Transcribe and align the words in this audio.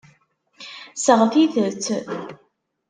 Seɣtit-t. 1.03 1.85